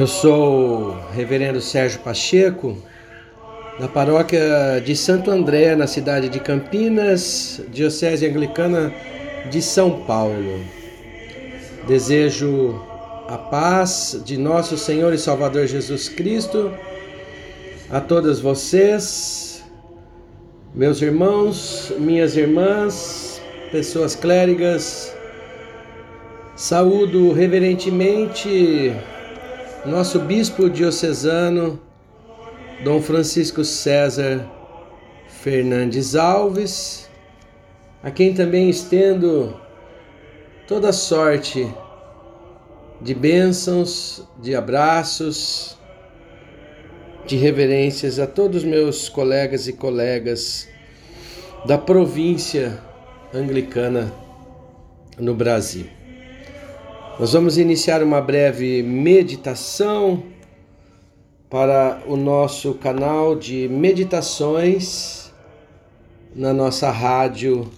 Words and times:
Eu 0.00 0.06
sou 0.06 0.92
o 0.92 1.10
reverendo 1.12 1.60
Sérgio 1.60 2.00
Pacheco, 2.00 2.74
da 3.78 3.86
paróquia 3.86 4.80
de 4.82 4.96
Santo 4.96 5.30
André, 5.30 5.76
na 5.76 5.86
cidade 5.86 6.30
de 6.30 6.40
Campinas, 6.40 7.60
Diocese 7.70 8.26
Anglicana 8.26 8.94
de 9.50 9.60
São 9.60 10.00
Paulo. 10.04 10.64
Desejo 11.86 12.82
a 13.28 13.36
paz 13.36 14.22
de 14.24 14.38
nosso 14.38 14.78
Senhor 14.78 15.12
e 15.12 15.18
Salvador 15.18 15.66
Jesus 15.66 16.08
Cristo 16.08 16.72
a 17.90 18.00
todas 18.00 18.40
vocês, 18.40 19.62
meus 20.74 21.02
irmãos, 21.02 21.92
minhas 21.98 22.38
irmãs, 22.38 23.38
pessoas 23.70 24.16
clérigas. 24.16 25.14
Saúdo 26.56 27.34
reverentemente 27.34 28.94
nosso 29.86 30.20
bispo 30.20 30.68
diocesano, 30.68 31.80
Dom 32.84 33.00
Francisco 33.00 33.64
César 33.64 34.46
Fernandes 35.28 36.14
Alves, 36.14 37.08
a 38.02 38.10
quem 38.10 38.34
também 38.34 38.68
estendo 38.68 39.58
toda 40.66 40.92
sorte 40.92 41.72
de 43.00 43.14
bênçãos, 43.14 44.22
de 44.42 44.54
abraços, 44.54 45.78
de 47.26 47.36
reverências 47.36 48.18
a 48.18 48.26
todos 48.26 48.64
meus 48.64 49.08
colegas 49.08 49.66
e 49.66 49.72
colegas 49.72 50.68
da 51.64 51.78
província 51.78 52.78
anglicana 53.32 54.12
no 55.18 55.34
Brasil. 55.34 55.99
Nós 57.20 57.34
vamos 57.34 57.58
iniciar 57.58 58.02
uma 58.02 58.18
breve 58.18 58.82
meditação 58.82 60.22
para 61.50 62.00
o 62.06 62.16
nosso 62.16 62.72
canal 62.72 63.36
de 63.36 63.68
meditações 63.68 65.30
na 66.34 66.54
nossa 66.54 66.90
rádio 66.90 67.70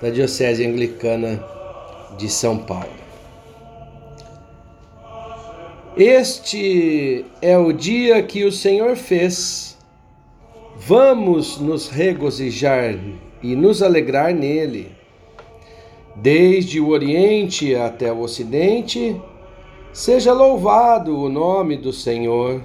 da 0.00 0.08
Diocese 0.08 0.66
Anglicana 0.66 1.44
de 2.16 2.30
São 2.30 2.56
Paulo. 2.56 2.88
Este 5.94 7.26
é 7.42 7.58
o 7.58 7.70
dia 7.70 8.22
que 8.22 8.44
o 8.44 8.50
Senhor 8.50 8.96
fez. 8.96 9.76
Vamos 10.74 11.58
nos 11.58 11.90
regozijar 11.90 12.98
e 13.42 13.54
nos 13.54 13.82
alegrar 13.82 14.32
nele 14.32 14.97
desde 16.20 16.80
o 16.80 16.88
Oriente 16.88 17.74
até 17.74 18.12
o 18.12 18.20
Ocidente, 18.20 19.20
seja 19.92 20.32
louvado 20.32 21.16
o 21.16 21.28
nome 21.28 21.76
do 21.76 21.92
Senhor. 21.92 22.60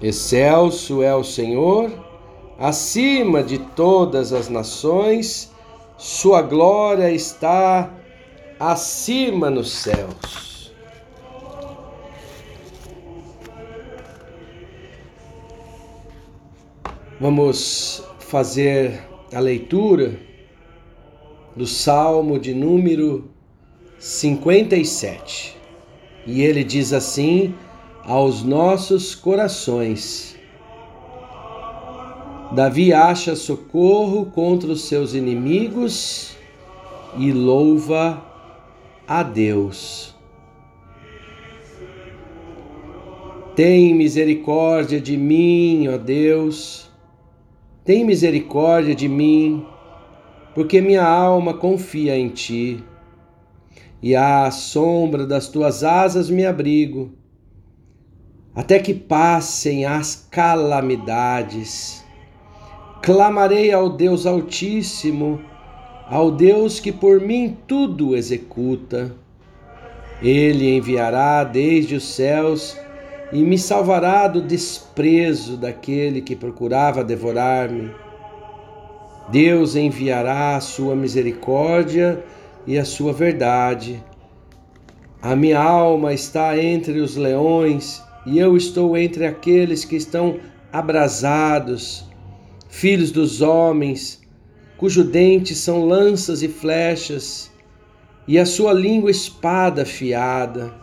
Excelso 0.00 1.02
é 1.02 1.14
o 1.14 1.22
Senhor, 1.22 1.90
acima 2.58 3.42
de 3.42 3.58
todas 3.58 4.32
as 4.32 4.48
nações, 4.48 5.52
sua 5.96 6.42
glória 6.42 7.10
está 7.10 7.90
acima 8.58 9.50
nos 9.50 9.70
céus. 9.70 10.72
Vamos 17.20 18.02
fazer 18.18 19.00
a 19.32 19.40
leitura 19.40 20.18
do 21.56 21.66
Salmo 21.66 22.38
de 22.38 22.52
número 22.52 23.30
57. 23.98 25.56
E 26.26 26.42
ele 26.42 26.64
diz 26.64 26.92
assim 26.92 27.54
aos 28.02 28.42
nossos 28.42 29.14
corações: 29.14 30.36
Davi 32.52 32.92
acha 32.92 33.36
socorro 33.36 34.26
contra 34.26 34.70
os 34.70 34.84
seus 34.84 35.14
inimigos 35.14 36.36
e 37.16 37.32
louva 37.32 38.22
a 39.06 39.22
Deus. 39.22 40.14
Tem 43.54 43.94
misericórdia 43.94 45.00
de 45.00 45.16
mim, 45.16 45.86
ó 45.86 45.96
Deus. 45.96 46.90
Tem 47.84 48.04
misericórdia 48.04 48.94
de 48.94 49.08
mim 49.08 49.64
porque 50.54 50.80
minha 50.80 51.04
alma 51.04 51.54
confia 51.54 52.16
em 52.16 52.28
ti. 52.28 52.82
E 54.00 54.14
à 54.14 54.50
sombra 54.50 55.26
das 55.26 55.48
tuas 55.48 55.82
asas 55.82 56.30
me 56.30 56.46
abrigo, 56.46 57.12
até 58.54 58.78
que 58.78 58.94
passem 58.94 59.84
as 59.84 60.28
calamidades. 60.30 62.04
Clamarei 63.02 63.72
ao 63.72 63.88
Deus 63.88 64.26
Altíssimo, 64.26 65.40
ao 66.08 66.30
Deus 66.30 66.78
que 66.78 66.92
por 66.92 67.20
mim 67.20 67.56
tudo 67.66 68.14
executa. 68.14 69.14
Ele 70.22 70.76
enviará 70.76 71.42
desde 71.42 71.96
os 71.96 72.04
céus 72.04 72.78
e 73.32 73.42
me 73.42 73.58
salvará 73.58 74.28
do 74.28 74.40
desprezo 74.40 75.56
daquele 75.56 76.20
que 76.20 76.36
procurava 76.36 77.02
devorar-me 77.02 78.03
Deus 79.28 79.74
enviará 79.74 80.56
a 80.56 80.60
sua 80.60 80.94
misericórdia 80.94 82.22
e 82.66 82.78
a 82.78 82.84
sua 82.84 83.12
verdade. 83.12 84.02
A 85.20 85.34
minha 85.34 85.58
alma 85.58 86.12
está 86.12 86.58
entre 86.62 87.00
os 87.00 87.16
leões 87.16 88.02
e 88.26 88.38
eu 88.38 88.56
estou 88.56 88.96
entre 88.96 89.26
aqueles 89.26 89.84
que 89.84 89.96
estão 89.96 90.38
abrasados, 90.72 92.04
filhos 92.68 93.10
dos 93.10 93.40
homens, 93.40 94.20
cujo 94.76 95.04
dente 95.04 95.54
são 95.54 95.86
lanças 95.86 96.42
e 96.42 96.48
flechas, 96.48 97.50
e 98.26 98.38
a 98.38 98.44
sua 98.44 98.72
língua 98.72 99.10
espada 99.10 99.82
afiada. 99.82 100.74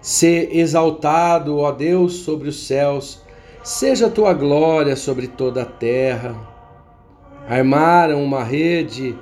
Se 0.00 0.48
exaltado, 0.52 1.58
ó 1.58 1.72
Deus, 1.72 2.14
sobre 2.16 2.48
os 2.48 2.66
céus, 2.66 3.22
seja 3.62 4.06
a 4.06 4.10
tua 4.10 4.34
glória 4.34 4.96
sobre 4.96 5.26
toda 5.28 5.62
a 5.62 5.66
terra. 5.66 6.53
Armaram 7.46 8.24
uma 8.24 8.42
rede 8.42 9.14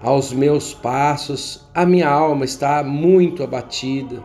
aos 0.00 0.32
meus 0.32 0.72
passos, 0.72 1.66
a 1.74 1.84
minha 1.84 2.08
alma 2.08 2.44
está 2.44 2.84
muito 2.84 3.42
abatida. 3.42 4.22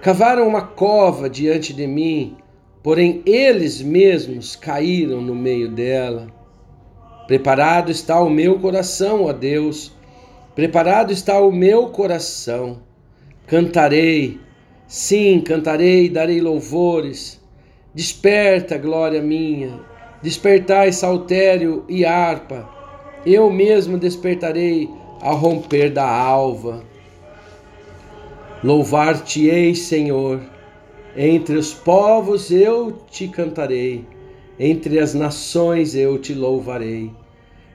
Cavaram 0.00 0.46
uma 0.46 0.62
cova 0.62 1.28
diante 1.28 1.72
de 1.72 1.88
mim, 1.88 2.36
porém 2.84 3.20
eles 3.26 3.82
mesmos 3.82 4.54
caíram 4.54 5.20
no 5.20 5.34
meio 5.34 5.68
dela. 5.68 6.28
Preparado 7.26 7.90
está 7.90 8.20
o 8.20 8.30
meu 8.30 8.60
coração, 8.60 9.24
ó 9.24 9.32
Deus, 9.32 9.92
preparado 10.54 11.12
está 11.12 11.40
o 11.40 11.50
meu 11.50 11.88
coração. 11.88 12.80
Cantarei, 13.48 14.38
sim, 14.86 15.40
cantarei, 15.40 16.08
darei 16.08 16.40
louvores. 16.40 17.40
Desperta, 17.92 18.78
glória 18.78 19.20
minha 19.20 19.95
Despertai 20.22 20.92
saltério 20.92 21.84
e 21.88 22.04
harpa, 22.04 22.68
eu 23.24 23.50
mesmo 23.50 23.98
despertarei 23.98 24.88
ao 25.20 25.36
romper 25.36 25.90
da 25.90 26.08
alva. 26.08 26.82
Louvar-te-ei, 28.64 29.74
Senhor, 29.74 30.40
entre 31.14 31.56
os 31.56 31.74
povos 31.74 32.50
eu 32.50 32.92
te 33.10 33.28
cantarei, 33.28 34.06
entre 34.58 34.98
as 34.98 35.12
nações 35.12 35.94
eu 35.94 36.18
te 36.18 36.32
louvarei, 36.32 37.12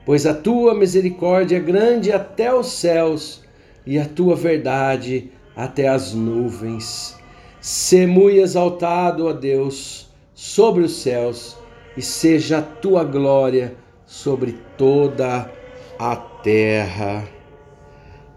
pois 0.04 0.26
a 0.26 0.34
tua 0.34 0.74
misericórdia 0.74 1.58
é 1.58 1.60
grande 1.60 2.10
até 2.10 2.52
os 2.52 2.72
céus 2.72 3.44
e 3.86 3.98
a 3.98 4.04
tua 4.04 4.34
verdade 4.34 5.30
até 5.54 5.86
as 5.86 6.12
nuvens. 6.12 7.16
Se 7.60 8.04
muito 8.04 8.38
exaltado, 8.38 9.28
ó 9.28 9.32
Deus, 9.32 10.10
sobre 10.34 10.82
os 10.82 10.96
céus 10.96 11.61
e 11.96 12.02
seja 12.02 12.58
a 12.58 12.62
tua 12.62 13.04
glória 13.04 13.76
sobre 14.06 14.58
toda 14.76 15.50
a 15.98 16.16
terra. 16.16 17.24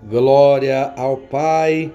Glória 0.03 0.93
ao 0.95 1.17
Pai, 1.17 1.91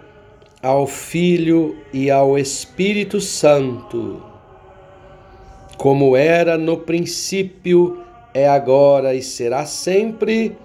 ao 0.63 0.87
Filho 0.87 1.77
e 1.93 2.11
ao 2.11 2.37
Espírito 2.37 3.21
Santo, 3.21 4.23
como 5.77 6.15
era 6.15 6.59
no 6.59 6.77
princípio, 6.77 8.03
é 8.35 8.47
agora 8.47 9.15
e 9.15 9.23
será 9.23 9.65
sempre, 9.65 10.57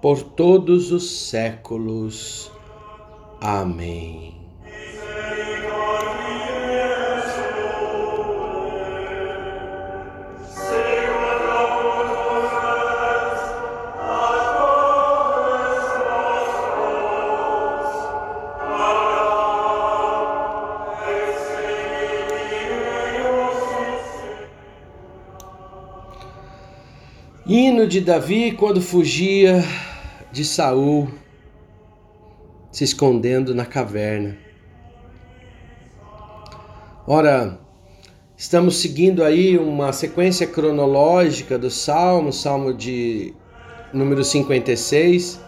por 0.00 0.22
todos 0.22 0.92
os 0.92 1.28
séculos. 1.28 2.50
Amém. 3.40 4.35
Hino 27.48 27.86
de 27.86 28.00
Davi 28.00 28.50
quando 28.50 28.82
fugia 28.82 29.62
de 30.32 30.44
Saul, 30.44 31.08
se 32.72 32.82
escondendo 32.82 33.54
na 33.54 33.64
caverna. 33.64 34.36
Ora, 37.06 37.60
estamos 38.36 38.78
seguindo 38.78 39.22
aí 39.22 39.56
uma 39.56 39.92
sequência 39.92 40.44
cronológica 40.44 41.56
do 41.56 41.70
Salmo, 41.70 42.32
Salmo 42.32 42.74
de 42.74 43.32
número 43.92 44.24
56. 44.24 45.40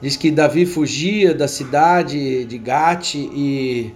Diz 0.00 0.16
que 0.16 0.30
Davi 0.30 0.64
fugia 0.64 1.34
da 1.34 1.48
cidade 1.48 2.44
de 2.44 2.58
Gate 2.58 3.16
e 3.16 3.92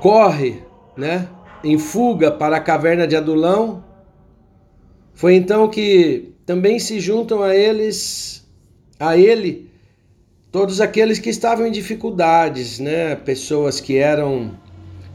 corre, 0.00 0.60
né, 0.96 1.28
em 1.62 1.78
fuga 1.78 2.32
para 2.32 2.56
a 2.56 2.60
caverna 2.60 3.06
de 3.06 3.14
Adulão 3.14 3.86
foi 5.18 5.34
então 5.34 5.68
que 5.68 6.32
também 6.46 6.78
se 6.78 7.00
juntam 7.00 7.42
a 7.42 7.52
eles, 7.52 8.46
a 9.00 9.16
ele, 9.16 9.68
todos 10.52 10.80
aqueles 10.80 11.18
que 11.18 11.28
estavam 11.28 11.66
em 11.66 11.72
dificuldades, 11.72 12.78
né? 12.78 13.16
Pessoas 13.16 13.80
que 13.80 13.96
eram 13.96 14.56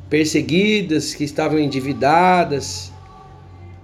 perseguidas, 0.09 1.15
que 1.15 1.23
estavam 1.23 1.57
endividadas, 1.57 2.91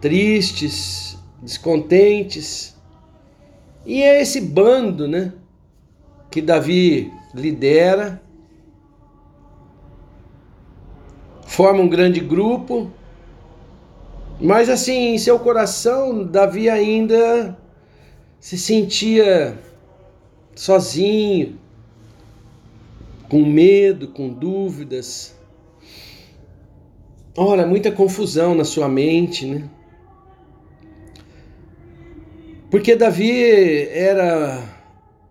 tristes, 0.01 1.17
descontentes. 1.41 2.75
E 3.85 4.03
é 4.03 4.21
esse 4.21 4.41
bando, 4.41 5.07
né, 5.07 5.31
que 6.29 6.41
Davi 6.41 7.13
lidera, 7.33 8.21
forma 11.45 11.81
um 11.81 11.87
grande 11.87 12.19
grupo 12.19 12.91
mas 14.39 14.69
assim, 14.69 15.13
em 15.13 15.17
seu 15.17 15.37
coração, 15.37 16.23
Davi 16.23 16.69
ainda 16.69 17.57
se 18.39 18.57
sentia 18.57 19.57
sozinho, 20.55 21.59
com 23.29 23.45
medo, 23.45 24.07
com 24.07 24.29
dúvidas. 24.29 25.35
Ora, 27.37 27.65
muita 27.65 27.91
confusão 27.91 28.55
na 28.55 28.63
sua 28.63 28.89
mente, 28.89 29.45
né? 29.45 29.69
Porque 32.71 32.95
Davi 32.95 33.87
era 33.89 34.63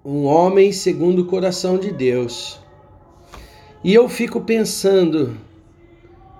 um 0.04 0.24
homem 0.24 0.72
segundo 0.72 1.20
o 1.20 1.26
coração 1.26 1.78
de 1.78 1.92
Deus. 1.92 2.58
E 3.84 3.94
eu 3.94 4.08
fico 4.08 4.40
pensando, 4.40 5.36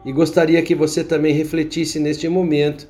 e 0.05 0.12
gostaria 0.12 0.62
que 0.62 0.75
você 0.75 1.03
também 1.03 1.35
refletisse 1.35 1.99
neste 1.99 2.29
momento. 2.29 2.89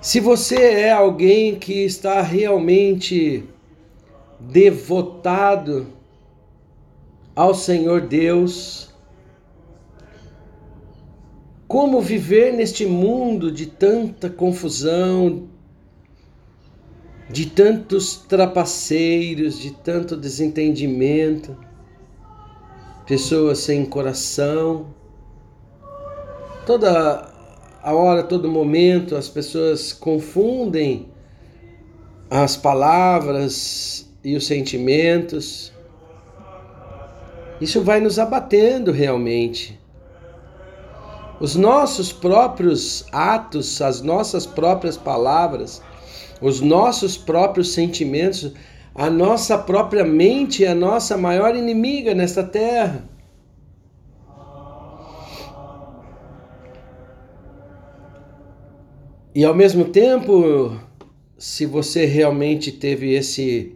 Se 0.00 0.18
você 0.20 0.56
é 0.56 0.90
alguém 0.90 1.54
que 1.54 1.84
está 1.84 2.20
realmente 2.22 3.44
devotado 4.40 5.86
ao 7.34 7.54
Senhor 7.54 8.00
Deus, 8.00 8.90
como 11.68 12.00
viver 12.00 12.52
neste 12.52 12.84
mundo 12.84 13.50
de 13.50 13.66
tanta 13.66 14.28
confusão, 14.28 15.48
de 17.30 17.46
tantos 17.46 18.16
trapaceiros, 18.16 19.58
de 19.58 19.70
tanto 19.70 20.16
desentendimento? 20.16 21.56
Pessoas 23.06 23.58
sem 23.58 23.84
coração. 23.84 24.86
Toda 26.66 27.28
a 27.82 27.92
hora, 27.92 28.22
todo 28.22 28.48
momento, 28.48 29.16
as 29.16 29.28
pessoas 29.28 29.92
confundem 29.92 31.08
as 32.30 32.56
palavras 32.56 34.08
e 34.24 34.36
os 34.36 34.46
sentimentos. 34.46 35.72
Isso 37.60 37.82
vai 37.82 38.00
nos 38.00 38.18
abatendo 38.18 38.92
realmente. 38.92 39.78
Os 41.40 41.56
nossos 41.56 42.12
próprios 42.12 43.04
atos, 43.10 43.82
as 43.82 44.00
nossas 44.00 44.46
próprias 44.46 44.96
palavras, 44.96 45.82
os 46.40 46.60
nossos 46.60 47.16
próprios 47.16 47.72
sentimentos 47.72 48.52
a 48.94 49.08
nossa 49.08 49.56
própria 49.56 50.04
mente 50.04 50.64
é 50.64 50.68
a 50.68 50.74
nossa 50.74 51.16
maior 51.16 51.56
inimiga 51.56 52.14
nesta 52.14 52.42
terra. 52.42 53.08
E 59.34 59.44
ao 59.44 59.54
mesmo 59.54 59.86
tempo, 59.86 60.76
se 61.38 61.64
você 61.64 62.04
realmente 62.04 62.70
teve 62.70 63.14
esse 63.14 63.74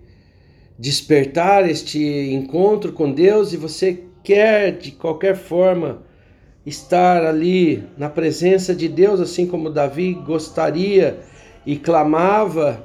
despertar, 0.79 1.69
este 1.69 1.99
encontro 2.31 2.93
com 2.93 3.11
Deus 3.11 3.55
e 3.55 3.57
você 3.57 4.05
quer 4.23 4.77
de 4.77 4.93
qualquer 4.93 5.35
forma 5.35 6.03
estar 6.67 7.25
ali 7.25 7.85
na 7.97 8.11
presença 8.11 8.75
de 8.75 8.87
Deus, 8.87 9.19
assim 9.19 9.47
como 9.47 9.71
Davi 9.71 10.13
gostaria 10.13 11.21
e 11.65 11.77
clamava 11.77 12.85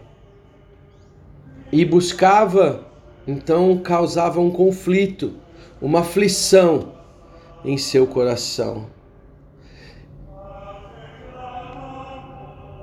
e 1.71 1.85
buscava, 1.85 2.85
então 3.25 3.77
causava 3.77 4.39
um 4.41 4.51
conflito, 4.51 5.33
uma 5.81 6.01
aflição 6.01 6.93
em 7.63 7.77
seu 7.77 8.05
coração. 8.05 8.87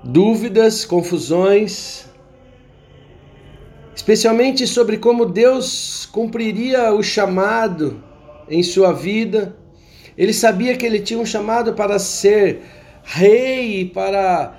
Dúvidas, 0.03 0.85
confusões, 0.85 2.07
especialmente 3.95 4.67
sobre 4.67 4.97
como 4.97 5.27
Deus 5.27 6.07
cumpriria 6.07 6.95
o 6.95 7.03
chamado 7.03 8.03
em 8.49 8.63
sua 8.63 8.93
vida. 8.93 9.57
Ele 10.17 10.33
sabia 10.33 10.77
que 10.77 10.87
ele 10.87 11.01
tinha 11.01 11.21
um 11.21 11.27
chamado 11.27 11.75
para 11.75 11.99
ser 11.99 12.63
rei, 13.03 13.91
para 13.93 14.57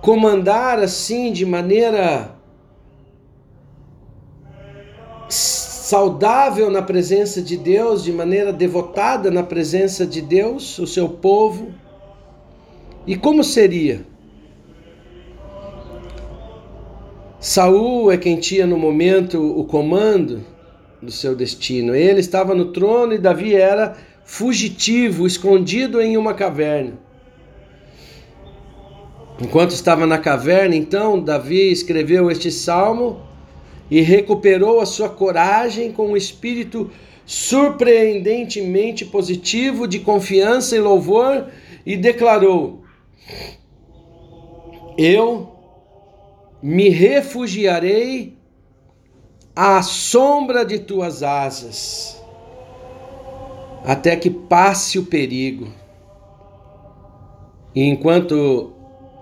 comandar 0.00 0.78
assim 0.78 1.32
de 1.32 1.44
maneira 1.44 2.33
saudável 5.28 6.70
na 6.70 6.82
presença 6.82 7.42
de 7.42 7.56
Deus, 7.56 8.02
de 8.02 8.12
maneira 8.12 8.52
devotada 8.52 9.30
na 9.30 9.42
presença 9.42 10.06
de 10.06 10.20
Deus, 10.20 10.78
o 10.78 10.86
seu 10.86 11.08
povo. 11.08 11.72
E 13.06 13.16
como 13.16 13.44
seria? 13.44 14.04
Saul 17.38 18.10
é 18.10 18.16
quem 18.16 18.40
tinha 18.40 18.66
no 18.66 18.78
momento 18.78 19.38
o 19.38 19.64
comando 19.64 20.42
do 21.02 21.12
seu 21.12 21.36
destino. 21.36 21.94
Ele 21.94 22.20
estava 22.20 22.54
no 22.54 22.72
trono 22.72 23.12
e 23.12 23.18
Davi 23.18 23.54
era 23.54 23.94
fugitivo, 24.24 25.26
escondido 25.26 26.00
em 26.00 26.16
uma 26.16 26.32
caverna. 26.32 26.94
Enquanto 29.38 29.72
estava 29.72 30.06
na 30.06 30.16
caverna, 30.16 30.74
então, 30.74 31.20
Davi 31.20 31.70
escreveu 31.70 32.30
este 32.30 32.50
salmo 32.50 33.20
e 33.90 34.00
recuperou 34.00 34.80
a 34.80 34.86
sua 34.86 35.08
coragem 35.08 35.92
com 35.92 36.08
um 36.08 36.16
espírito 36.16 36.90
surpreendentemente 37.26 39.04
positivo 39.04 39.86
de 39.86 39.98
confiança 40.00 40.76
e 40.76 40.80
louvor 40.80 41.48
e 41.84 41.96
declarou: 41.96 42.82
Eu 44.96 45.52
me 46.62 46.88
refugiarei 46.88 48.38
à 49.54 49.82
sombra 49.82 50.64
de 50.64 50.78
tuas 50.78 51.22
asas, 51.22 52.20
até 53.84 54.16
que 54.16 54.30
passe 54.30 54.98
o 54.98 55.06
perigo. 55.06 55.68
E 57.74 57.82
enquanto 57.82 58.72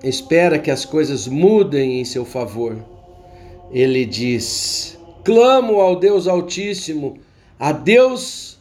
espera 0.03 0.59
que 0.59 0.71
as 0.71 0.85
coisas 0.85 1.27
mudem 1.27 2.01
em 2.01 2.05
seu 2.05 2.25
favor, 2.25 2.92
ele 3.73 4.05
diz: 4.05 4.99
Clamo 5.25 5.81
ao 5.81 5.97
Deus 5.97 6.29
Altíssimo, 6.29 7.19
a 7.59 7.73
Deus 7.73 8.59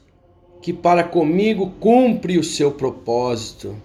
que 0.61 0.71
para 0.71 1.03
comigo 1.03 1.71
cumpre 1.79 2.37
o 2.37 2.43
seu 2.43 2.71
propósito, 2.71 3.75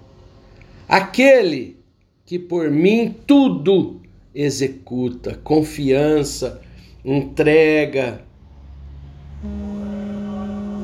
aquele 0.86 1.76
que 2.24 2.38
por 2.38 2.70
mim 2.70 3.14
tudo 3.26 4.00
executa, 4.34 5.40
confiança, 5.42 6.60
entrega, 7.04 8.22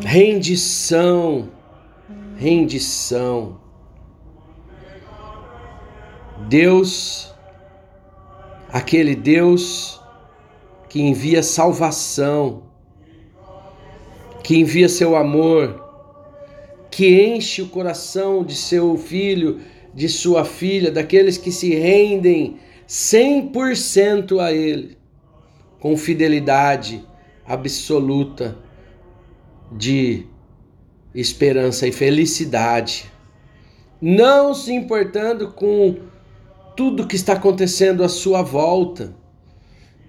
rendição, 0.05 1.49
rendição. 2.37 3.61
Deus, 6.49 7.33
aquele 8.69 9.15
Deus 9.15 10.02
que 10.93 11.01
envia 11.01 11.43
salvação, 11.43 12.65
que 14.45 14.59
envia 14.59 14.91
seu 14.91 15.17
amor, 15.17 15.83
que 16.91 17.25
enche 17.25 17.63
o 17.63 17.69
coração 17.69 18.45
de 18.45 18.55
seu 18.55 18.99
filho 18.99 19.63
de 19.95 20.07
sua 20.07 20.45
filha, 20.45 20.91
daqueles 20.91 21.39
que 21.39 21.51
se 21.51 21.75
rendem 21.75 22.59
100% 22.87 24.39
a 24.39 24.53
Ele, 24.53 24.99
com 25.81 25.97
fidelidade 25.97 27.03
absoluta 27.47 28.59
de 29.75 30.27
esperança 31.15 31.87
e 31.87 31.93
felicidade, 31.93 33.11
não 33.99 34.53
se 34.53 34.75
importando 34.75 35.53
com 35.53 35.97
tudo 36.77 37.07
que 37.07 37.17
está 37.17 37.33
acontecendo 37.33 38.05
à 38.05 38.11
sua 38.11 38.43
volta. 38.43 39.22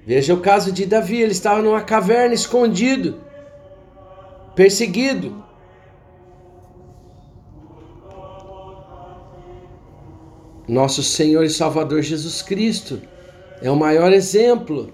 Veja 0.05 0.33
o 0.33 0.41
caso 0.41 0.71
de 0.71 0.85
Davi, 0.85 1.21
ele 1.21 1.31
estava 1.31 1.61
numa 1.61 1.81
caverna 1.81 2.33
escondido, 2.33 3.21
perseguido. 4.55 5.43
Nosso 10.67 11.03
Senhor 11.03 11.43
e 11.43 11.49
Salvador 11.49 12.01
Jesus 12.01 12.41
Cristo 12.41 13.01
é 13.61 13.69
o 13.69 13.75
maior 13.75 14.11
exemplo 14.11 14.93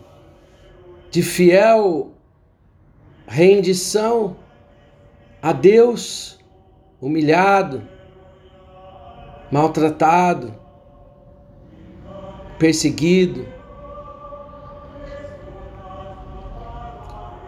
de 1.10 1.24
fiel 1.24 2.12
rendição 3.28 4.36
a 5.42 5.54
Deus, 5.54 6.40
humilhado, 7.00 7.82
maltratado, 9.52 10.54
perseguido, 12.58 13.48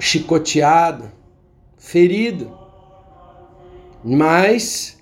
chicoteado, 0.02 1.12
ferido, 1.78 2.58
mas 4.04 5.00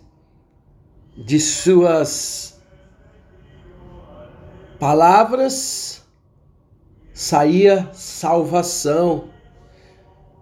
de 1.15 1.39
suas 1.39 2.61
palavras 4.77 6.05
saía 7.13 7.89
salvação. 7.93 9.29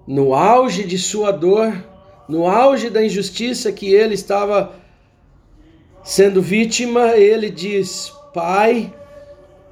No 0.08 0.34
auge 0.34 0.86
de 0.86 0.98
sua 0.98 1.32
dor, 1.32 1.86
no 2.28 2.48
auge 2.48 2.90
da 2.90 3.06
injustiça 3.06 3.72
que 3.72 3.94
ele 3.94 4.16
estava 4.16 4.74
sendo 6.04 6.42
vítima, 6.42 7.16
ele 7.16 7.52
diz: 7.52 8.12
Pai, 8.34 8.92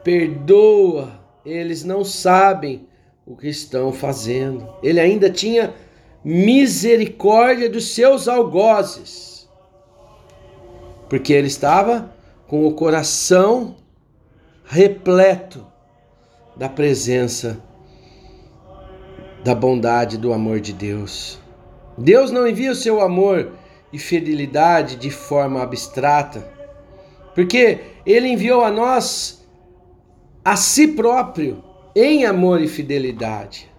perdoa, 0.04 1.20
eles 1.44 1.84
não 1.84 2.04
sabem 2.04 2.88
o 3.26 3.36
que 3.36 3.48
estão 3.48 3.92
fazendo. 3.92 4.70
Ele 4.84 5.00
ainda 5.00 5.30
tinha 5.30 5.74
misericórdia 6.24 7.70
dos 7.70 7.94
seus 7.94 8.28
algozes, 8.28 9.50
porque 11.10 11.34
ele 11.34 11.48
estava 11.48 12.14
com 12.48 12.68
o 12.68 12.74
coração 12.74 13.76
repleto 14.64 15.66
da 16.56 16.70
presença, 16.70 17.62
da 19.44 19.54
bondade, 19.54 20.18
do 20.18 20.34
amor 20.34 20.60
de 20.60 20.74
Deus. 20.74 21.40
Deus 21.98 22.32
não 22.32 22.48
envia 22.48 22.72
o 22.72 22.76
seu 22.76 23.02
amor 23.02 23.54
e 23.92 24.00
fidelidade 24.00 24.96
de 24.96 25.10
forma 25.10 25.62
abstrata, 25.62 26.48
porque 27.34 27.80
ele 28.06 28.28
enviou 28.28 28.64
a 28.64 28.72
nós 28.72 29.46
a 30.44 30.56
si 30.56 30.90
próprio 30.90 31.64
em 31.96 32.26
amor 32.26 32.62
e 32.62 32.68
fidelidade. 32.68 33.72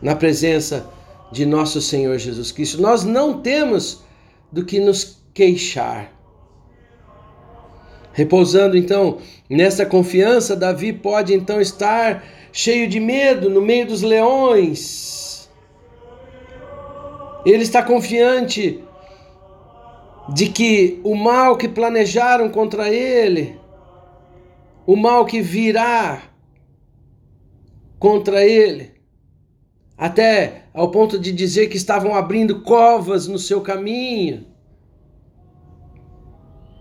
Na 0.00 0.16
presença 0.16 0.90
de 1.30 1.46
nosso 1.46 1.80
Senhor 1.80 2.18
Jesus 2.18 2.50
Cristo, 2.50 2.82
nós 2.82 3.04
não 3.04 3.40
temos 3.40 4.02
do 4.50 4.64
que 4.64 4.80
nos 4.80 5.22
queixar. 5.32 6.12
Repousando 8.12 8.76
então 8.76 9.18
nessa 9.48 9.86
confiança, 9.86 10.56
Davi 10.56 10.92
pode 10.92 11.32
então 11.32 11.60
estar 11.60 12.24
cheio 12.52 12.88
de 12.88 12.98
medo 12.98 13.48
no 13.48 13.62
meio 13.62 13.86
dos 13.86 14.02
leões. 14.02 15.48
Ele 17.46 17.62
está 17.62 17.82
confiante 17.82 18.82
de 20.34 20.48
que 20.48 21.00
o 21.02 21.14
mal 21.14 21.56
que 21.56 21.68
planejaram 21.68 22.48
contra 22.48 22.88
ele, 22.88 23.58
o 24.84 24.96
mal 24.96 25.24
que 25.24 25.40
virá 25.40 26.31
contra 28.02 28.44
ele, 28.44 28.90
até 29.96 30.64
ao 30.74 30.90
ponto 30.90 31.20
de 31.20 31.30
dizer 31.30 31.68
que 31.68 31.76
estavam 31.76 32.16
abrindo 32.16 32.62
covas 32.62 33.28
no 33.28 33.38
seu 33.38 33.60
caminho. 33.60 34.44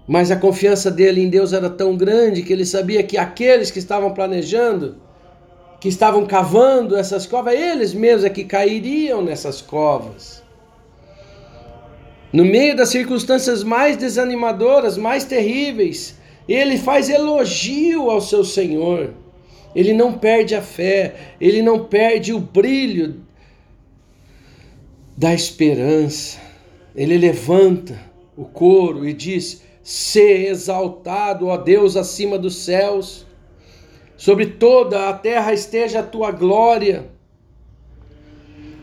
Mas 0.08 0.32
a 0.32 0.36
confiança 0.36 0.90
dele 0.90 1.22
em 1.22 1.30
Deus 1.30 1.54
era 1.54 1.70
tão 1.70 1.96
grande 1.96 2.42
que 2.42 2.52
ele 2.52 2.66
sabia 2.66 3.04
que 3.04 3.20
aqueles 3.20 3.70
que 3.70 3.78
estavam 3.78 4.16
planejando, 4.16 5.00
que 5.80 5.88
estavam 5.88 6.26
cavando 6.26 6.98
essas 6.98 7.28
covas, 7.28 7.54
eles 7.54 7.94
mesmos 7.94 8.24
é 8.24 8.30
que 8.32 8.44
cairiam 8.44 9.22
nessas 9.22 9.62
covas. 9.62 10.42
No 12.34 12.44
meio 12.44 12.76
das 12.76 12.90
circunstâncias 12.90 13.64
mais 13.64 13.96
desanimadoras, 13.96 14.98
mais 14.98 15.24
terríveis, 15.24 16.18
ele 16.50 16.80
faz 16.80 17.12
elogio 17.12 18.10
ao 18.10 18.22
seu 18.22 18.44
Senhor. 18.44 19.21
Ele 19.76 19.94
não 19.94 20.18
perde 20.18 20.54
a 20.56 20.62
fé, 20.62 21.16
ele 21.40 21.62
não 21.62 21.86
perde 21.86 22.34
o 22.34 22.40
brilho 22.40 23.22
da 25.16 25.34
esperança. 25.34 26.40
Ele 26.96 27.18
levanta 27.18 27.98
o 28.36 28.46
coro 28.46 29.08
e 29.08 29.14
diz: 29.14 29.64
Ser 29.84 30.50
exaltado, 30.50 31.48
ó 31.48 31.58
Deus, 31.58 31.96
acima 31.96 32.38
dos 32.38 32.56
céus, 32.58 33.26
sobre 34.18 34.46
toda 34.46 35.10
a 35.10 35.14
terra 35.14 35.54
esteja 35.54 36.00
a 36.00 36.04
tua 36.04 36.32
glória. 36.32 37.10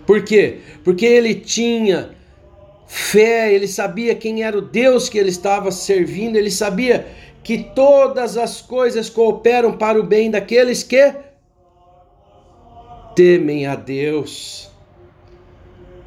Por 0.06 0.24
quê? 0.24 0.60
Porque 0.82 1.04
ele 1.04 1.34
tinha 1.34 2.16
fé, 2.86 3.52
ele 3.52 3.68
sabia 3.68 4.14
quem 4.14 4.42
era 4.42 4.56
o 4.56 4.62
Deus 4.62 5.10
que 5.10 5.18
ele 5.18 5.28
estava 5.28 5.70
servindo, 5.70 6.36
ele 6.36 6.50
sabia 6.50 7.06
que 7.48 7.56
todas 7.56 8.36
as 8.36 8.60
coisas 8.60 9.08
cooperam 9.08 9.78
para 9.78 9.98
o 9.98 10.02
bem 10.02 10.30
daqueles 10.30 10.82
que 10.82 11.14
temem 13.16 13.66
a 13.66 13.74
Deus. 13.74 14.70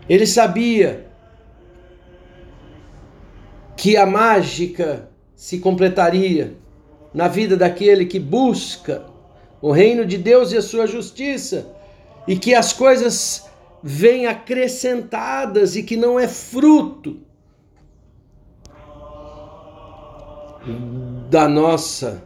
Ele 0.08 0.28
sabia 0.28 1.08
que 3.76 3.98
a 3.98 4.06
mágica 4.06 5.10
se 5.36 5.58
completaria 5.58 6.54
na 7.12 7.28
vida 7.28 7.58
daquele 7.58 8.06
que 8.06 8.20
busca 8.20 9.04
o 9.60 9.72
reino 9.72 10.06
de 10.06 10.20
Deus 10.20 10.52
e 10.52 10.58
a 10.58 10.62
sua 10.62 10.86
justiça, 10.86 11.76
e 12.28 12.38
que 12.38 12.54
as 12.54 12.72
coisas 12.72 13.50
vêm 13.82 14.28
acrescentadas 14.28 15.76
e 15.76 15.82
que 15.82 15.98
não 15.98 16.20
é 16.20 16.28
fruto 16.28 17.20
da 21.32 21.48
nossa 21.48 22.22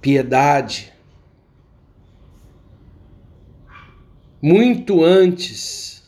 piedade. 0.00 0.92
Muito 4.40 5.02
antes 5.02 6.00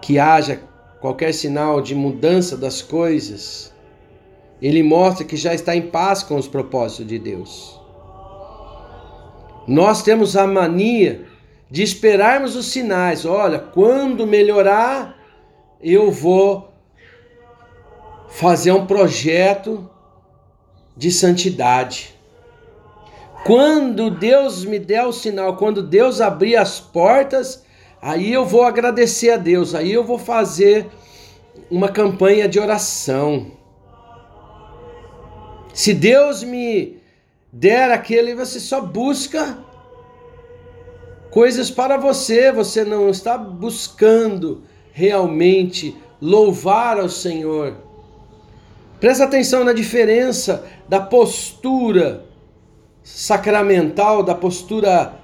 que 0.00 0.18
haja 0.18 0.60
qualquer 1.00 1.32
sinal 1.32 1.80
de 1.80 1.94
mudança 1.94 2.56
das 2.56 2.82
coisas, 2.82 3.72
ele 4.60 4.82
mostra 4.82 5.24
que 5.24 5.36
já 5.36 5.54
está 5.54 5.76
em 5.76 5.82
paz 5.82 6.24
com 6.24 6.34
os 6.34 6.48
propósitos 6.48 7.06
de 7.06 7.16
Deus. 7.20 7.80
Nós 9.68 10.02
temos 10.02 10.36
a 10.36 10.48
mania 10.48 11.26
de 11.70 11.84
esperarmos 11.84 12.56
os 12.56 12.66
sinais. 12.66 13.24
Olha, 13.24 13.60
quando 13.60 14.26
melhorar, 14.26 15.16
eu 15.80 16.10
vou 16.10 16.71
fazer 18.32 18.72
um 18.72 18.86
projeto 18.86 19.88
de 20.96 21.10
santidade. 21.10 22.14
Quando 23.44 24.10
Deus 24.10 24.64
me 24.64 24.78
der 24.78 25.04
o 25.04 25.12
sinal, 25.12 25.56
quando 25.56 25.82
Deus 25.82 26.20
abrir 26.20 26.56
as 26.56 26.78
portas, 26.78 27.62
Aí 28.02 28.32
eu 28.32 28.44
vou 28.44 28.64
agradecer 28.64 29.30
a 29.30 29.36
Deus, 29.36 29.76
aí 29.76 29.92
eu 29.92 30.02
vou 30.02 30.18
fazer 30.18 30.88
uma 31.70 31.88
campanha 31.88 32.48
de 32.48 32.58
oração. 32.58 33.52
Se 35.72 35.94
Deus 35.94 36.42
me 36.42 37.00
der 37.52 37.92
aquele, 37.92 38.34
você 38.34 38.58
só 38.58 38.80
busca 38.80 39.56
coisas 41.30 41.70
para 41.70 41.96
você, 41.96 42.50
você 42.50 42.84
não 42.84 43.08
está 43.08 43.38
buscando 43.38 44.64
realmente 44.92 45.96
louvar 46.20 46.98
ao 46.98 47.08
Senhor. 47.08 47.76
Presta 49.02 49.24
atenção 49.24 49.64
na 49.64 49.72
diferença 49.72 50.64
da 50.88 51.00
postura 51.00 52.24
sacramental, 53.02 54.22
da 54.22 54.32
postura 54.32 55.14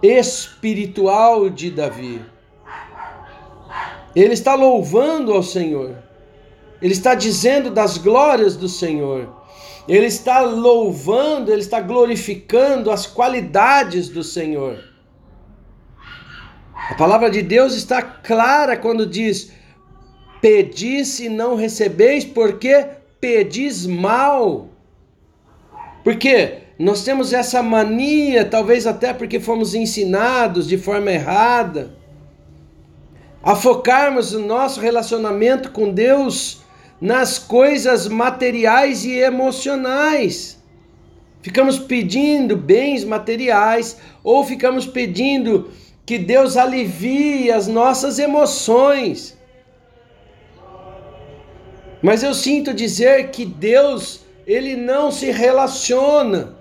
espiritual 0.00 1.50
de 1.50 1.68
Davi. 1.68 2.24
Ele 4.14 4.34
está 4.34 4.54
louvando 4.54 5.32
ao 5.32 5.42
Senhor. 5.42 5.96
Ele 6.80 6.92
está 6.92 7.16
dizendo 7.16 7.72
das 7.72 7.98
glórias 7.98 8.56
do 8.56 8.68
Senhor. 8.68 9.34
Ele 9.88 10.06
está 10.06 10.38
louvando, 10.42 11.50
ele 11.50 11.60
está 11.60 11.80
glorificando 11.80 12.92
as 12.92 13.04
qualidades 13.04 14.08
do 14.08 14.22
Senhor. 14.22 14.78
A 16.88 16.94
palavra 16.94 17.28
de 17.32 17.42
Deus 17.42 17.74
está 17.74 18.00
clara 18.00 18.76
quando 18.76 19.04
diz: 19.04 19.52
Pedis 20.44 21.20
e 21.20 21.30
não 21.30 21.54
recebeis, 21.54 22.22
porque 22.22 22.84
pedis 23.18 23.86
mal. 23.86 24.68
Porque 26.02 26.58
nós 26.78 27.02
temos 27.02 27.32
essa 27.32 27.62
mania, 27.62 28.44
talvez 28.44 28.86
até 28.86 29.14
porque 29.14 29.40
fomos 29.40 29.74
ensinados 29.74 30.68
de 30.68 30.76
forma 30.76 31.10
errada, 31.10 31.96
a 33.42 33.56
focarmos 33.56 34.34
o 34.34 34.40
nosso 34.40 34.80
relacionamento 34.80 35.70
com 35.70 35.90
Deus 35.90 36.60
nas 37.00 37.38
coisas 37.38 38.06
materiais 38.06 39.02
e 39.06 39.14
emocionais. 39.14 40.62
Ficamos 41.40 41.78
pedindo 41.78 42.54
bens 42.54 43.02
materiais 43.02 43.96
ou 44.22 44.44
ficamos 44.44 44.86
pedindo 44.86 45.70
que 46.04 46.18
Deus 46.18 46.58
alivie 46.58 47.50
as 47.50 47.66
nossas 47.66 48.18
emoções. 48.18 49.33
Mas 52.04 52.22
eu 52.22 52.34
sinto 52.34 52.74
dizer 52.74 53.30
que 53.30 53.46
Deus, 53.46 54.20
ele 54.46 54.76
não 54.76 55.10
se 55.10 55.30
relaciona 55.30 56.54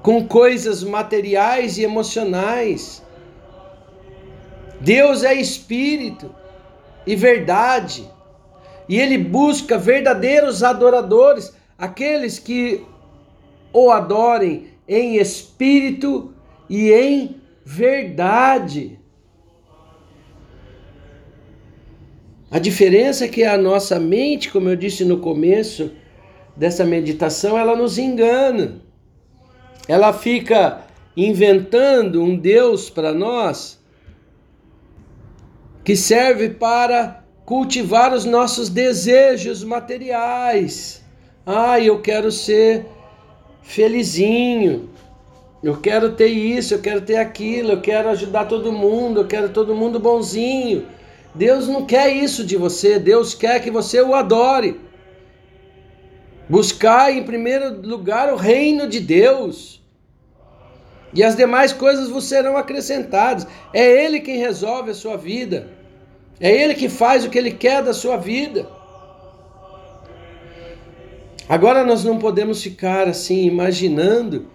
com 0.00 0.24
coisas 0.24 0.84
materiais 0.84 1.76
e 1.76 1.82
emocionais. 1.82 3.02
Deus 4.80 5.24
é 5.24 5.34
espírito 5.34 6.32
e 7.04 7.16
verdade. 7.16 8.08
E 8.88 8.96
ele 8.96 9.18
busca 9.18 9.76
verdadeiros 9.76 10.62
adoradores, 10.62 11.52
aqueles 11.76 12.38
que 12.38 12.86
o 13.72 13.90
adorem 13.90 14.68
em 14.86 15.16
espírito 15.16 16.32
e 16.70 16.92
em 16.92 17.42
verdade. 17.64 19.00
A 22.50 22.58
diferença 22.58 23.24
é 23.24 23.28
que 23.28 23.44
a 23.44 23.58
nossa 23.58 23.98
mente, 23.98 24.50
como 24.50 24.68
eu 24.68 24.76
disse 24.76 25.04
no 25.04 25.18
começo 25.18 25.90
dessa 26.56 26.84
meditação, 26.84 27.58
ela 27.58 27.74
nos 27.74 27.98
engana. 27.98 28.80
Ela 29.88 30.12
fica 30.12 30.82
inventando 31.16 32.22
um 32.22 32.36
Deus 32.36 32.88
para 32.90 33.12
nós 33.12 33.82
que 35.84 35.94
serve 35.94 36.48
para 36.48 37.24
cultivar 37.44 38.12
os 38.14 38.24
nossos 38.24 38.68
desejos 38.68 39.62
materiais. 39.62 41.02
Ah, 41.44 41.78
eu 41.78 42.00
quero 42.00 42.32
ser 42.32 42.86
felizinho. 43.62 44.88
Eu 45.62 45.78
quero 45.78 46.12
ter 46.12 46.28
isso, 46.28 46.74
eu 46.74 46.80
quero 46.80 47.00
ter 47.02 47.16
aquilo, 47.16 47.72
eu 47.72 47.80
quero 47.80 48.08
ajudar 48.10 48.46
todo 48.46 48.72
mundo, 48.72 49.20
eu 49.20 49.26
quero 49.26 49.48
todo 49.48 49.74
mundo 49.74 49.98
bonzinho. 49.98 50.86
Deus 51.34 51.66
não 51.66 51.84
quer 51.84 52.14
isso 52.14 52.44
de 52.44 52.56
você, 52.56 52.98
Deus 52.98 53.34
quer 53.34 53.60
que 53.60 53.70
você 53.70 54.00
o 54.00 54.14
adore. 54.14 54.80
Buscar 56.48 57.10
em 57.12 57.24
primeiro 57.24 57.80
lugar 57.80 58.32
o 58.32 58.36
reino 58.36 58.86
de 58.88 59.00
Deus. 59.00 59.82
E 61.12 61.24
as 61.24 61.34
demais 61.36 61.72
coisas 61.72 62.08
vos 62.08 62.24
serão 62.24 62.56
acrescentadas. 62.56 63.46
É 63.72 64.04
Ele 64.04 64.20
quem 64.20 64.38
resolve 64.38 64.90
a 64.90 64.94
sua 64.94 65.16
vida. 65.16 65.70
É 66.38 66.50
Ele 66.50 66.74
que 66.74 66.88
faz 66.88 67.24
o 67.24 67.30
que 67.30 67.38
Ele 67.38 67.52
quer 67.52 67.82
da 67.82 67.92
sua 67.92 68.16
vida. 68.16 68.68
Agora 71.48 71.84
nós 71.84 72.04
não 72.04 72.18
podemos 72.18 72.62
ficar 72.62 73.08
assim 73.08 73.44
imaginando 73.44 74.48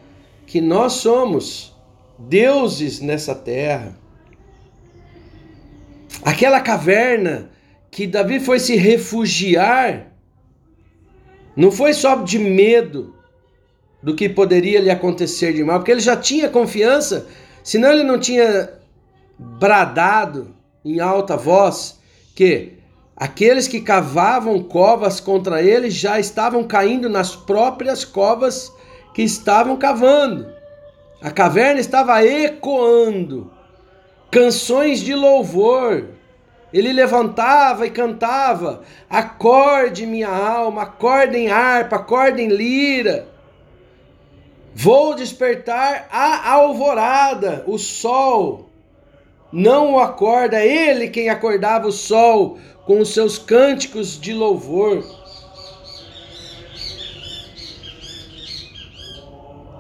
que 0.46 0.60
nós 0.60 0.94
somos 0.94 1.76
deuses 2.18 3.00
nessa 3.00 3.36
terra 3.36 3.98
Aquela 6.24 6.60
caverna 6.60 7.50
que 7.90 8.06
Davi 8.06 8.40
foi 8.40 8.60
se 8.60 8.76
refugiar, 8.76 10.12
não 11.56 11.72
foi 11.72 11.94
só 11.94 12.16
de 12.16 12.38
medo 12.38 13.16
do 14.02 14.16
que 14.16 14.30
poderia 14.30 14.80
lhe 14.80 14.90
acontecer 14.90 15.54
de 15.54 15.64
mal, 15.64 15.80
porque 15.80 15.92
ele 15.92 16.00
já 16.00 16.16
tinha 16.16 16.50
confiança, 16.50 17.28
senão 17.64 17.92
ele 17.92 18.04
não 18.04 18.20
tinha 18.20 18.70
bradado 19.38 20.56
em 20.84 21.00
alta 21.00 21.36
voz 21.36 22.00
que 22.36 22.74
aqueles 23.16 23.68
que 23.68 23.82
cavavam 23.82 24.62
covas 24.64 25.20
contra 25.20 25.62
ele 25.62 25.90
já 25.90 26.20
estavam 26.20 26.64
caindo 26.64 27.10
nas 27.10 27.36
próprias 27.36 28.06
covas 28.06 28.72
que 29.14 29.22
estavam 29.22 29.76
cavando. 29.76 30.48
A 31.22 31.32
caverna 31.32 31.82
estava 31.82 32.24
ecoando 32.26 33.52
canções 34.32 35.00
de 35.00 35.14
louvor. 35.14 36.08
Ele 36.72 36.94
levantava 36.94 37.88
e 37.88 37.92
cantava: 37.92 38.84
Acorde 39.10 40.06
minha 40.06 40.30
alma, 40.30 40.84
acorde 40.84 41.38
em 41.38 41.50
harpa, 41.50 41.96
acorde 41.96 42.42
em 42.42 42.48
lira. 42.48 43.28
Vou 44.74 45.16
despertar 45.16 46.08
a 46.12 46.52
alvorada, 46.52 47.64
o 47.68 47.78
sol. 47.78 48.70
Não 49.52 49.94
o 49.94 50.00
acorda, 50.00 50.64
ele 50.64 51.10
quem 51.10 51.28
acordava 51.28 51.88
o 51.88 51.92
sol 51.92 52.60
com 52.86 53.00
os 53.00 53.14
seus 53.14 53.40
cânticos 53.40 54.20
de 54.20 54.32
louvor. 54.32 55.04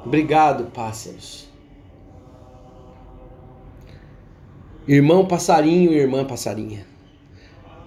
Obrigado, 0.03 0.71
pássaros. 0.71 1.48
Irmão 4.89 5.23
passarinho 5.23 5.93
e 5.93 5.97
irmã 5.97 6.25
passarinha. 6.25 6.83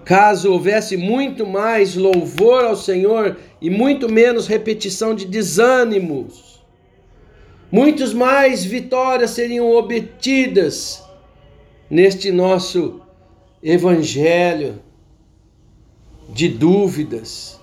Caso 0.05 0.53
houvesse 0.53 0.97
muito 0.97 1.45
mais 1.45 1.97
louvor 1.97 2.65
ao 2.65 2.77
Senhor 2.77 3.37
e 3.61 3.69
muito 3.69 4.09
menos 4.09 4.47
repetição 4.47 5.13
de 5.13 5.27
desânimos, 5.27 6.65
muitos 7.73 8.15
mais 8.15 8.65
vitórias 8.65 9.31
seriam 9.31 9.71
obtidas 9.73 11.03
neste 11.91 12.31
nosso 12.31 13.01
evangelho 13.61 14.81
de 16.29 16.49
dúvidas, 16.49 17.61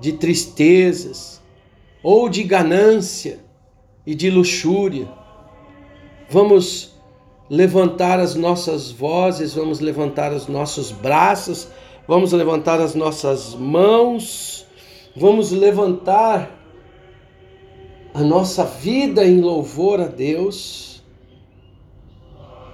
de 0.00 0.12
tristezas 0.12 1.42
ou 2.04 2.28
de 2.28 2.44
ganância 2.44 3.40
e 4.06 4.14
de 4.14 4.30
luxúria. 4.30 5.08
Vamos 6.30 6.95
levantar 7.48 8.18
as 8.18 8.34
nossas 8.34 8.90
vozes, 8.90 9.54
vamos 9.54 9.80
levantar 9.80 10.32
os 10.32 10.48
nossos 10.48 10.90
braços, 10.90 11.68
vamos 12.06 12.32
levantar 12.32 12.80
as 12.80 12.94
nossas 12.94 13.54
mãos, 13.54 14.66
vamos 15.16 15.50
levantar 15.52 16.50
a 18.12 18.20
nossa 18.22 18.64
vida 18.64 19.24
em 19.24 19.40
louvor 19.40 20.00
a 20.00 20.06
Deus. 20.06 21.02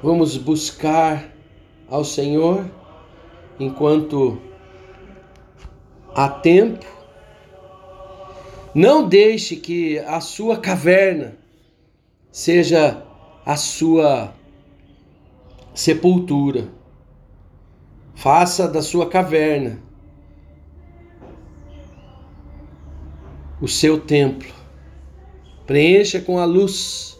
Vamos 0.02 0.37
buscar 0.37 1.32
ao 1.88 2.04
Senhor 2.04 2.64
enquanto 3.58 4.40
há 6.14 6.28
tempo. 6.28 6.87
Não 8.74 9.08
deixe 9.08 9.56
que 9.56 9.98
a 9.98 10.20
sua 10.20 10.56
caverna 10.56 11.37
seja 12.30 13.02
a 13.44 13.56
sua 13.56 14.32
sepultura. 15.74 16.68
Faça 18.14 18.68
da 18.68 18.82
sua 18.82 19.08
caverna 19.08 19.80
o 23.61 23.68
seu 23.68 24.00
templo. 24.00 24.52
Preencha 25.66 26.20
com 26.20 26.38
a 26.38 26.44
luz 26.44 27.18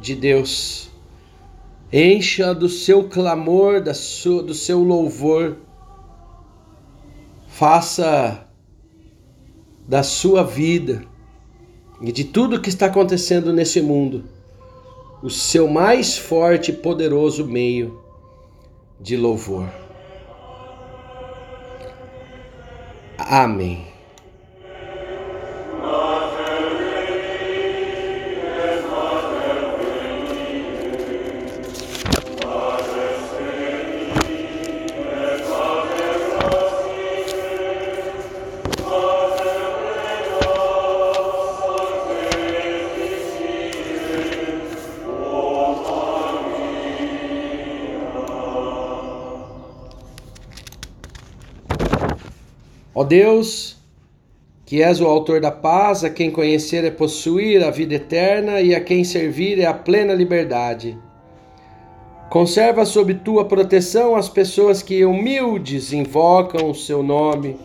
de 0.00 0.14
Deus. 0.14 0.90
Encha 1.92 2.54
do 2.54 2.68
seu 2.68 3.08
clamor, 3.08 3.82
da 3.82 3.92
sua, 3.92 4.42
do 4.42 4.54
seu 4.54 4.82
louvor. 4.82 5.58
Faça 7.48 8.46
da 9.86 10.02
sua 10.02 10.42
vida 10.42 11.04
e 12.00 12.10
de 12.10 12.24
tudo 12.24 12.60
que 12.60 12.68
está 12.68 12.86
acontecendo 12.86 13.52
nesse 13.52 13.82
mundo 13.82 14.24
o 15.22 15.30
seu 15.30 15.68
mais 15.68 16.18
forte 16.18 16.72
e 16.72 16.74
poderoso 16.74 17.46
meio 17.46 18.02
de 19.00 19.16
louvor. 19.16 19.68
Amém. 23.16 23.91
Ó 53.02 53.04
Deus, 53.04 53.76
que 54.64 54.80
és 54.80 55.00
o 55.00 55.06
autor 55.06 55.40
da 55.40 55.50
paz, 55.50 56.04
a 56.04 56.08
quem 56.08 56.30
conhecer 56.30 56.84
é 56.84 56.90
possuir 56.90 57.64
a 57.64 57.68
vida 57.68 57.94
eterna 57.94 58.60
e 58.60 58.76
a 58.76 58.80
quem 58.80 59.02
servir 59.02 59.58
é 59.58 59.66
a 59.66 59.74
plena 59.74 60.14
liberdade. 60.14 60.96
Conserva 62.30 62.84
sob 62.84 63.14
tua 63.14 63.44
proteção 63.44 64.14
as 64.14 64.28
pessoas 64.28 64.84
que 64.84 65.04
humildes 65.04 65.92
invocam 65.92 66.70
o 66.70 66.74
seu 66.76 67.02
nome, 67.02 67.58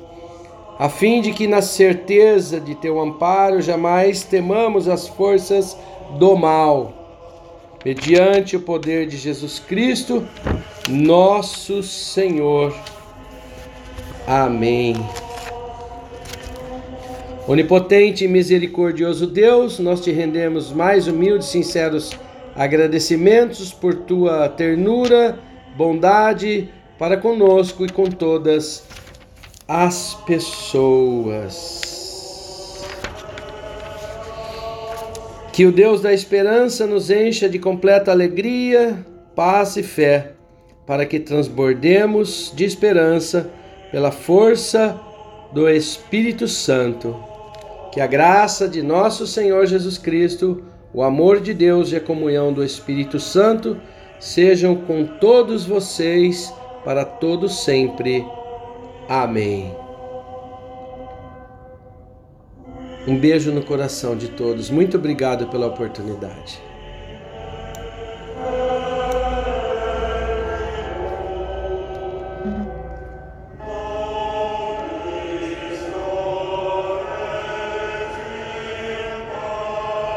a 0.79 0.89
fim 0.89 1.21
de 1.21 1.31
que, 1.31 1.45
na 1.45 1.61
certeza 1.61 2.59
de 2.59 2.73
teu 2.73 2.99
amparo, 2.99 3.61
jamais 3.61 4.23
temamos 4.23 4.87
as 4.87 5.07
forças 5.07 5.77
do 6.17 6.35
mal. 6.35 7.77
Mediante 7.85 8.55
o 8.55 8.61
poder 8.61 9.05
de 9.05 9.17
Jesus 9.17 9.59
Cristo, 9.59 10.27
nosso 10.89 11.83
Senhor. 11.83 12.73
Amém. 14.27 14.93
Onipotente 17.47 18.25
e 18.25 18.27
misericordioso 18.27 19.25
Deus, 19.25 19.79
nós 19.79 20.01
te 20.01 20.11
rendemos 20.11 20.69
mais 20.73 21.07
humildes 21.07 21.47
e 21.47 21.51
sinceros 21.51 22.11
agradecimentos 22.53 23.71
por 23.71 23.95
tua 23.95 24.49
ternura, 24.49 25.39
bondade 25.77 26.69
para 26.99 27.15
conosco 27.15 27.85
e 27.85 27.89
com 27.89 28.03
todas 28.07 28.83
as 29.65 30.13
pessoas. 30.25 31.85
Que 35.53 35.65
o 35.65 35.71
Deus 35.71 36.01
da 36.01 36.11
esperança 36.13 36.85
nos 36.85 37.09
encha 37.09 37.47
de 37.47 37.57
completa 37.59 38.11
alegria, 38.11 39.05
paz 39.33 39.77
e 39.77 39.83
fé, 39.83 40.33
para 40.85 41.05
que 41.05 41.17
transbordemos 41.17 42.51
de 42.53 42.65
esperança 42.65 43.49
pela 43.89 44.11
força 44.11 44.99
do 45.53 45.69
Espírito 45.69 46.45
Santo 46.45 47.36
que 47.91 48.01
a 48.01 48.07
graça 48.07 48.67
de 48.67 48.81
nosso 48.81 49.25
Senhor 49.25 49.65
Jesus 49.65 49.97
Cristo, 49.97 50.63
o 50.93 51.03
amor 51.03 51.39
de 51.39 51.53
Deus 51.53 51.91
e 51.91 51.95
a 51.95 52.01
comunhão 52.01 52.51
do 52.51 52.63
Espírito 52.63 53.19
Santo 53.19 53.77
sejam 54.19 54.75
com 54.75 55.05
todos 55.05 55.65
vocês 55.65 56.53
para 56.83 57.05
todos 57.05 57.63
sempre. 57.63 58.25
Amém. 59.07 59.75
Um 63.07 63.17
beijo 63.17 63.51
no 63.51 63.63
coração 63.63 64.17
de 64.17 64.27
todos. 64.29 64.69
Muito 64.69 64.97
obrigado 64.97 65.47
pela 65.47 65.67
oportunidade. 65.67 66.66